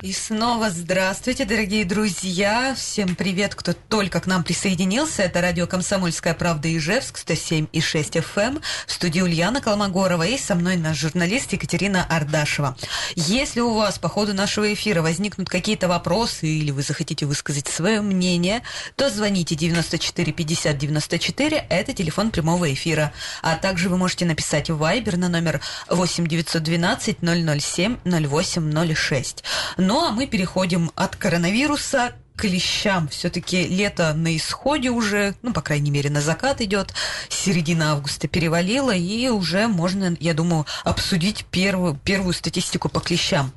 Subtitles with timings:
[0.00, 2.72] И снова здравствуйте, дорогие друзья.
[2.76, 5.24] Всем привет, кто только к нам присоединился.
[5.24, 8.38] Это радио «Комсомольская правда» Ижевск, 107 и 6 FM.
[8.38, 8.62] Эм.
[8.86, 12.76] В студии Ульяна Колмогорова и со мной наш журналист Екатерина Ардашева.
[13.16, 18.00] Если у вас по ходу нашего эфира возникнут какие-то вопросы или вы захотите высказать свое
[18.00, 18.62] мнение,
[18.94, 21.66] то звоните 94 50 94.
[21.70, 23.12] Это телефон прямого эфира.
[23.42, 29.42] А также вы можете написать в Viber на номер 8 912 007 0806.
[29.88, 33.08] Ну а мы переходим от коронавируса к клещам.
[33.08, 36.92] Все-таки лето на исходе уже, ну, по крайней мере, на закат идет.
[37.30, 43.50] Середина августа перевалила, и уже можно, я думаю, обсудить первую, первую статистику по клещам.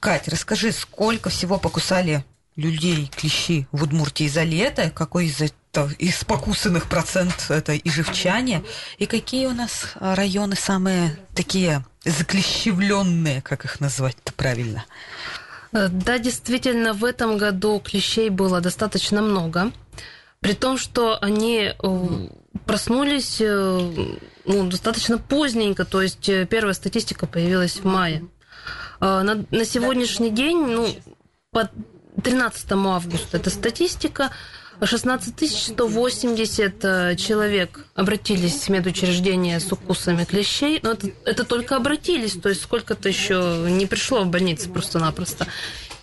[0.00, 4.90] Кать, расскажи, сколько всего покусали людей клещи в Удмуртии за лето?
[4.90, 5.40] Какой из
[5.98, 8.62] из покусанных процент это и живчане.
[8.98, 14.84] И какие у нас районы самые такие заклещевленные, как их назвать-то правильно?
[15.74, 19.72] Э, да, действительно, в этом году клещей было достаточно много.
[20.40, 22.28] При том, что они э,
[22.64, 23.46] проснулись э,
[24.44, 28.24] ну, достаточно поздненько, то есть первая статистика появилась в мае.
[29.00, 30.88] На, на сегодняшний день, ну,
[31.50, 31.68] по
[32.22, 34.30] 13 августа эта статистика,
[34.82, 42.32] 16 180 э, человек обратились в медучреждение с укусами клещей, но это, это только обратились,
[42.32, 45.46] то есть сколько-то еще не пришло в больницу просто-напросто.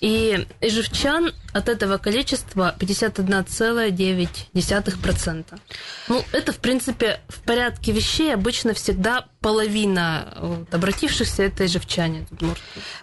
[0.00, 5.60] И ижевчан от этого количества 51,9%.
[6.08, 12.26] Ну, это, в принципе, в порядке вещей обычно всегда половина вот, обратившихся– это ижевчане.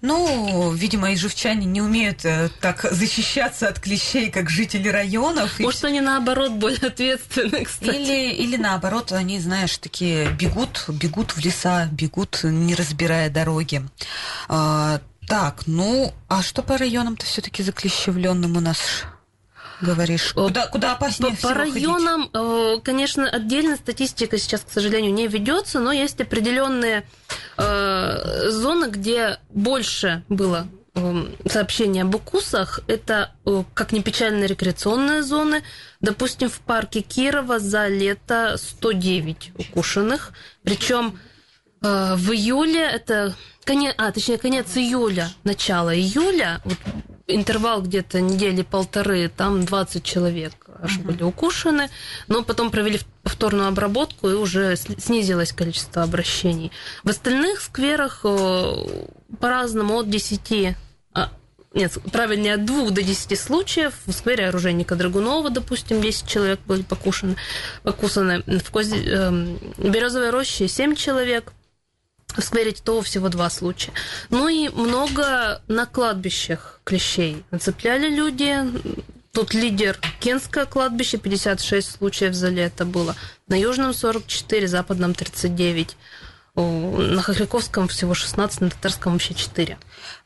[0.00, 5.60] Ну, видимо, ижевчане не умеют э, так защищаться от клещей, как жители районов.
[5.60, 5.88] Может, и...
[5.88, 7.94] они, наоборот, более ответственны, кстати.
[7.94, 13.82] Или, или наоборот, они, знаешь, такие бегут, бегут в леса, бегут, не разбирая дороги.
[15.30, 19.04] Так, ну, а что по районам-то все-таки заклещевленным у нас
[19.80, 20.32] говоришь?
[20.32, 22.78] Куда, куда опаснее По, по районам, ходить?
[22.78, 27.06] Э, конечно, отдельно статистика сейчас, к сожалению, не ведется, но есть определенные
[27.58, 32.80] э, зоны, где больше было э, сообщений об укусах.
[32.88, 35.62] Это, э, как ни печально, рекреационные зоны.
[36.00, 40.32] Допустим, в парке Кирова за лето 109 укушенных.
[40.64, 41.20] Причем
[41.82, 46.78] в июле, это конец, а, точнее, конец июля, начало июля, вот
[47.26, 50.52] интервал где-то недели полторы, там 20 человек
[50.82, 51.02] аж uh-huh.
[51.02, 51.90] были укушены,
[52.28, 56.72] но потом провели повторную обработку и уже снизилось количество обращений.
[57.04, 58.74] В остальных скверах э,
[59.38, 60.76] по-разному от 10
[61.12, 61.30] а,
[61.74, 63.94] нет, правильнее, от 2 до 10 случаев.
[64.06, 67.36] В сквере оружейника Драгунова, допустим, 10 человек были покушены,
[67.82, 68.42] покусаны.
[68.46, 71.52] В Козе, э, Березовой роще 7 человек
[72.38, 73.92] в сквере Титова всего два случая.
[74.30, 78.56] Ну и много на кладбищах клещей нацепляли люди.
[79.32, 83.14] Тут лидер Кенское кладбище, 56 случаев за лето было.
[83.46, 85.96] На Южном 44, Западном 39.
[86.56, 89.78] На Хохряковском всего 16, на Татарском вообще 4.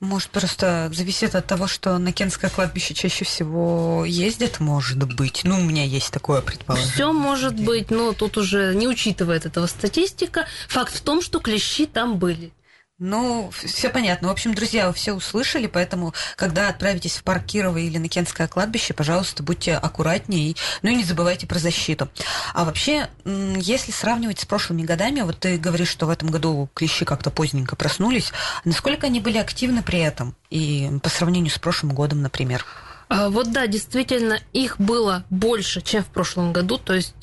[0.00, 5.40] Может, просто зависит от того, что на Кенское кладбище чаще всего ездят, может быть.
[5.42, 6.92] Ну, у меня есть такое предположение.
[6.92, 10.46] Все может быть, но тут уже не учитывает этого статистика.
[10.68, 12.52] Факт в том, что клещи там были.
[12.98, 14.26] Ну, все понятно.
[14.26, 18.92] В общем, друзья, вы все услышали, поэтому, когда отправитесь в парк или на Кенское кладбище,
[18.92, 22.08] пожалуйста, будьте аккуратнее, ну и не забывайте про защиту.
[22.54, 27.04] А вообще, если сравнивать с прошлыми годами, вот ты говоришь, что в этом году клещи
[27.04, 28.32] как-то поздненько проснулись,
[28.64, 32.66] насколько они были активны при этом, и по сравнению с прошлым годом, например?
[33.08, 37.14] А, вот да, действительно, их было больше, чем в прошлом году, то есть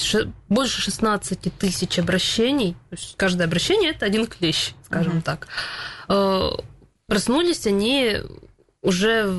[0.50, 2.73] больше 16 тысяч обращений.
[2.90, 5.23] То есть каждое обращение это один клещ, скажем uh-huh.
[5.23, 5.47] так.
[6.07, 6.51] А,
[7.07, 8.18] проснулись они
[8.81, 9.32] уже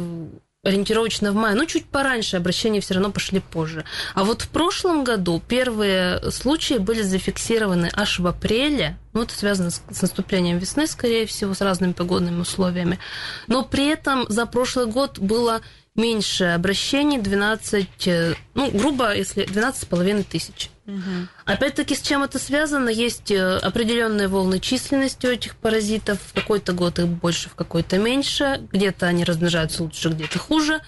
[0.67, 3.85] ориентировочно в мае, но чуть пораньше обращения все равно пошли позже.
[4.15, 9.71] А вот в прошлом году первые случаи были зафиксированы аж в апреле, ну, это связано
[9.71, 12.99] с, с наступлением весны, скорее всего, с разными погодными условиями.
[13.47, 15.61] Но при этом за прошлый год было
[15.97, 20.71] меньше обращений, 12, э, ну, грубо, если 12,5 тысяч.
[20.87, 21.29] Угу.
[21.45, 22.89] Опять-таки, с чем это связано?
[22.89, 26.19] Есть э, определенные волны численности у этих паразитов.
[26.21, 28.67] В какой-то год их больше, в какой-то меньше.
[28.73, 30.81] Где-то они размножаются лучше, где-то хуже.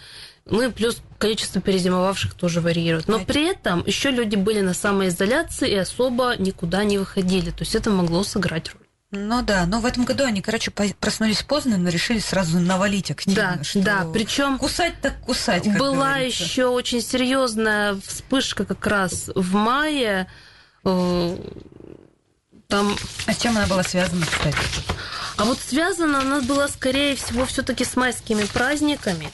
[0.46, 3.08] Ну и плюс количество перезимовавших тоже варьирует.
[3.08, 7.50] Но при этом еще люди были на самоизоляции и особо никуда не выходили.
[7.50, 8.87] То есть это могло сыграть роль.
[9.10, 13.56] Ну да, но в этом году они, короче, проснулись поздно, но решили сразу навалить активно.
[13.56, 15.66] Да, что да, причем кусать так кусать.
[15.78, 16.44] была говорится.
[16.44, 20.28] еще очень серьезная вспышка как раз в мае.
[20.84, 21.36] Э,
[22.68, 22.94] там...
[23.26, 24.58] А с чем она была связана, кстати?
[25.38, 29.30] А вот связана она была, скорее всего, все-таки с майскими праздниками.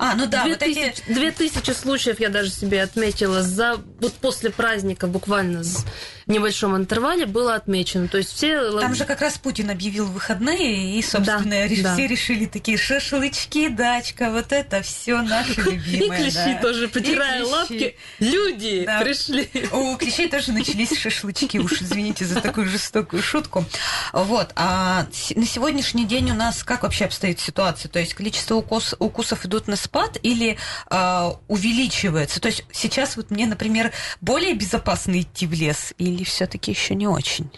[0.00, 1.02] А, ну да, две, вот тысячи, эти...
[1.12, 7.26] две тысячи случаев я даже себе отметила за вот после праздника буквально в небольшом интервале
[7.26, 8.08] было отмечено.
[8.08, 8.80] То есть все...
[8.80, 11.96] Там же как раз Путин объявил выходные, и, собственно, да, все да.
[12.06, 16.06] решили такие шашлычки, дачка, вот это все наши любимые.
[16.06, 16.58] И клещи да.
[16.62, 19.00] тоже, потирая лапки, люди да.
[19.00, 19.50] пришли.
[19.72, 23.64] У клещей тоже начались шашлычки, уж извините за такую жестокую шутку.
[24.12, 27.90] Вот, а на сегодняшний день у нас как вообще обстоит ситуация?
[27.90, 30.56] То есть количество укус, укусов идут на спад или
[30.88, 32.40] э, увеличивается?
[32.40, 37.08] То есть сейчас вот мне, например, более безопасно идти в лес или все-таки еще не
[37.08, 37.50] очень?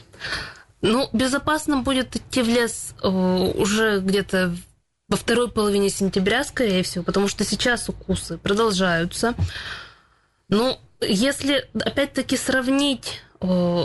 [0.81, 4.56] Ну, безопасно будет идти в лес э, уже где-то
[5.08, 9.35] во второй половине сентября, скорее всего, потому что сейчас укусы продолжаются.
[10.49, 13.85] Ну, если опять-таки сравнить э,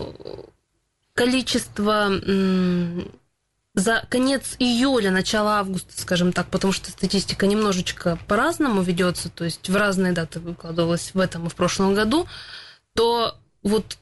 [1.13, 2.09] количество
[3.77, 9.69] за конец июля, начало августа, скажем так, потому что статистика немножечко по-разному ведется, то есть
[9.69, 12.27] в разные даты выкладывалась в этом и в прошлом году,
[12.95, 13.99] то вот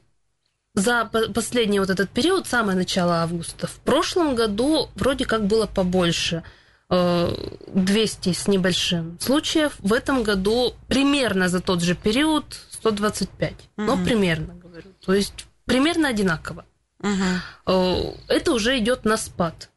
[0.74, 6.42] за последний вот этот период, самое начало августа, в прошлом году вроде как было побольше.
[6.88, 9.74] 200 э, с небольшим случаев.
[9.80, 13.52] В этом году примерно за тот же период 125.
[13.52, 13.60] Угу.
[13.76, 14.92] Но примерно, говорю.
[15.04, 16.64] То есть примерно одинаково.
[17.00, 18.16] Угу.
[18.28, 19.70] Это уже идет на спад.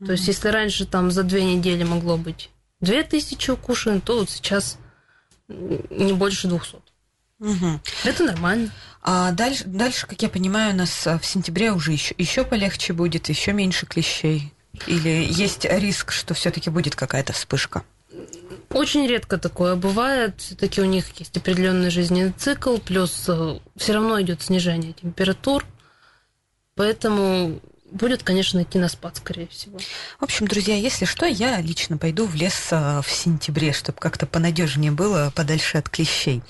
[0.00, 0.06] Угу.
[0.06, 4.78] То есть, если раньше там за две недели могло быть 2000 укушен, то вот сейчас
[5.48, 6.76] не больше 200.
[7.40, 7.80] Угу.
[8.04, 8.70] Это нормально.
[9.02, 13.28] А дальше, дальше, как я понимаю, у нас в сентябре уже еще, еще полегче будет,
[13.28, 14.52] еще меньше клещей.
[14.86, 17.82] Или есть риск, что все-таки будет какая-то вспышка?
[18.70, 20.34] Очень редко такое бывает.
[20.38, 25.66] Все-таки у них есть определенный жизненный цикл, плюс э, все равно идет снижение температур.
[26.74, 27.60] Поэтому
[27.92, 29.78] будет, конечно, идти на спад, скорее всего.
[30.18, 34.26] В общем, друзья, если что, я лично пойду в лес а, в сентябре, чтобы как-то
[34.26, 36.42] понадежнее было, подальше от клещей.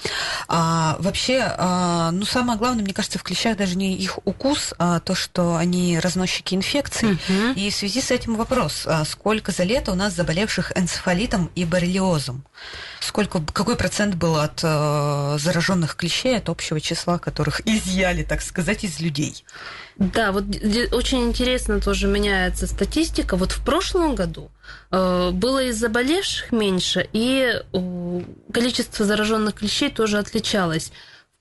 [0.48, 5.00] А, вообще, а, ну, самое главное, мне кажется, в клещах даже не их укус, а
[5.00, 7.12] то, что они разносчики инфекций.
[7.12, 7.52] Угу.
[7.56, 11.64] И в связи с этим вопрос, а сколько за лето у нас заболевших энцефалитом и
[11.64, 12.44] боррелиозом?
[13.02, 18.84] Сколько, какой процент был от э, зараженных клещей, от общего числа, которых изъяли, так сказать,
[18.84, 19.44] из людей?
[19.96, 20.44] Да, вот
[20.92, 23.36] очень интересно тоже меняется статистика.
[23.36, 24.52] Вот в прошлом году
[24.92, 28.20] э, было из заболевших меньше, и э,
[28.52, 30.92] количество зараженных клещей тоже отличалось.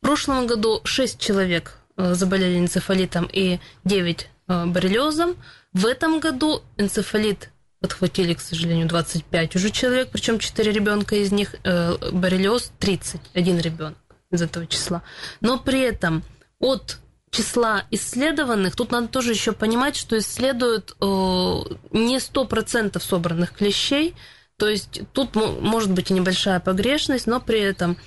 [0.01, 5.35] В прошлом году 6 человек э, заболели энцефалитом и 9 боррелиозом.
[5.73, 11.55] В этом году энцефалит подхватили, к сожалению, 25 уже человек, причем 4 ребенка из них,
[11.63, 13.97] боррелиоз 30, один ребенок
[14.31, 15.01] из этого числа.
[15.41, 16.23] Но при этом
[16.59, 16.99] от
[17.31, 24.15] числа исследованных, тут надо тоже еще понимать, что исследуют э, не 100% собранных клещей,
[24.57, 27.97] то есть тут может быть и небольшая погрешность, но при этом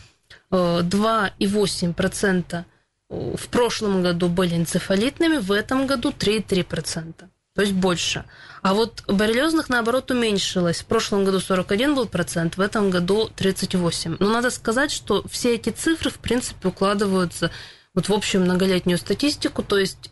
[0.51, 2.65] э, 2,8% э,
[3.09, 7.15] в прошлом году были энцефалитными, в этом году 3,3%.
[7.55, 8.25] То есть больше.
[8.65, 10.81] А вот боррелиозных, наоборот, уменьшилось.
[10.81, 14.17] В прошлом году 41 был процент, в этом году 38.
[14.21, 17.51] Но надо сказать, что все эти цифры, в принципе, укладываются
[17.93, 20.11] вот в общую многолетнюю статистику, то есть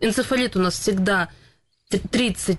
[0.00, 1.28] энцефалит у нас всегда
[1.88, 2.58] 30,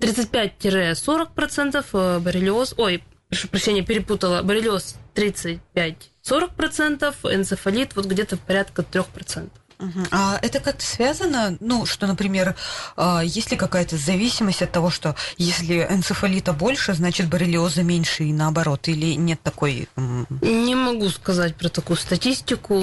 [0.00, 9.50] 35-40%, э, боррелиоз, ой, прошу прощения, перепутала, боррелиоз 35-40%, энцефалит вот где-то порядка 3%.
[10.10, 12.54] А это как-то связано, ну, что, например,
[12.96, 18.32] а, есть ли какая-то зависимость от того, что если энцефалита больше, значит боррелиоза меньше и
[18.32, 19.88] наоборот, или нет такой?
[20.40, 22.80] Не могу сказать про такую статистику,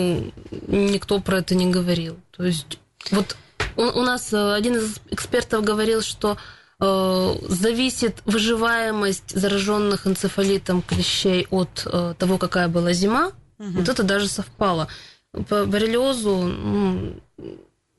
[0.67, 2.19] никто про это не говорил.
[2.31, 2.79] То есть
[3.11, 3.35] вот
[3.75, 6.37] у, у нас э, один из экспертов говорил, что
[6.79, 13.31] э, зависит выживаемость зараженных энцефалитом клещей от э, того, какая была зима.
[13.59, 13.71] Угу.
[13.71, 14.87] Вот это даже совпало.
[15.31, 17.21] По боррелиозу ну,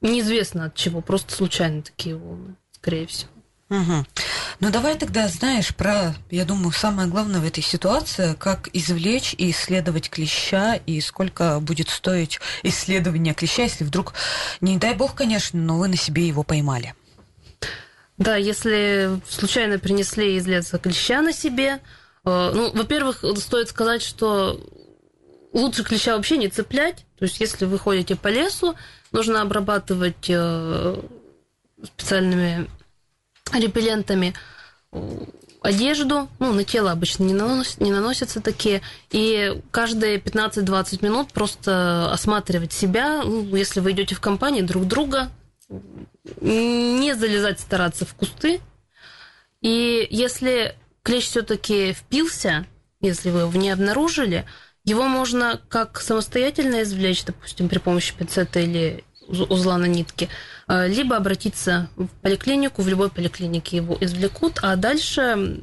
[0.00, 3.30] неизвестно от чего, просто случайно такие волны, скорее всего.
[3.70, 4.04] Угу.
[4.58, 9.52] Ну давай тогда, знаешь, про, я думаю, самое главное в этой ситуации, как извлечь и
[9.52, 14.14] исследовать клеща, и сколько будет стоить исследование клеща, если вдруг,
[14.60, 16.94] не дай бог, конечно, но вы на себе его поймали.
[18.18, 21.78] Да, если случайно принесли из леса клеща на себе,
[22.24, 24.60] э, ну, во-первых, стоит сказать, что
[25.52, 27.04] лучше клеща вообще не цеплять.
[27.18, 28.74] То есть, если вы ходите по лесу,
[29.12, 30.96] нужно обрабатывать э,
[31.84, 32.68] специальными
[33.52, 34.34] репеллентами
[35.62, 38.80] одежду, ну, на тело обычно не, нанос, не наносятся такие,
[39.10, 45.30] и каждые 15-20 минут просто осматривать себя, ну, если вы идете в компании друг друга,
[46.40, 48.60] не залезать стараться в кусты,
[49.60, 52.66] и если клещ все-таки впился,
[53.00, 54.46] если вы его не обнаружили,
[54.90, 60.28] его можно как самостоятельно извлечь, допустим, при помощи пинцета или узла на нитке,
[60.68, 65.62] э, либо обратиться в поликлинику, в любой поликлинике его извлекут, а дальше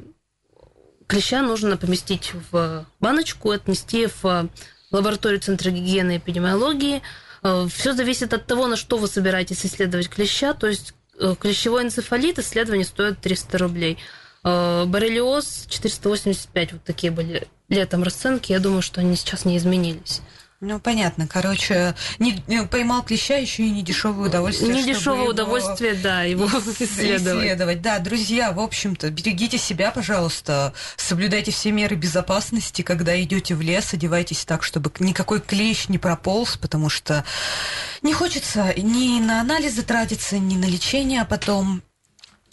[1.06, 4.48] клеща нужно поместить в баночку, отнести в
[4.90, 7.02] лабораторию Центра гигиены и эпидемиологии.
[7.42, 10.54] Э, Все зависит от того, на что вы собираетесь исследовать клеща.
[10.54, 13.98] То есть э, клещевой энцефалит исследование стоит 300 рублей.
[14.44, 18.52] Боррелиоз 485, вот такие были летом расценки.
[18.52, 20.20] Я думаю, что они сейчас не изменились.
[20.60, 21.28] Ну, понятно.
[21.28, 24.74] Короче, не, не, поймал клеща еще и не дешевое удовольствие.
[24.74, 26.46] Не дешевое удовольствие, да, его
[26.80, 27.44] исследовать.
[27.44, 27.80] исследовать.
[27.80, 33.94] Да, друзья, в общем-то, берегите себя, пожалуйста, соблюдайте все меры безопасности, когда идете в лес,
[33.94, 37.24] одевайтесь так, чтобы никакой клещ не прополз, потому что
[38.02, 41.82] не хочется ни на анализы тратиться, ни на лечение, а потом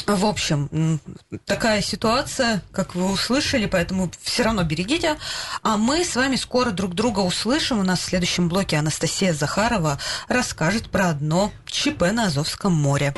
[0.08, 1.00] в общем,
[1.46, 5.18] такая ситуация, как вы услышали, поэтому все равно берегите.
[5.64, 7.80] А мы с вами скоро друг друга услышим.
[7.80, 13.16] У нас в следующем блоке Анастасия Захарова расскажет про одно ЧП на Азовском море.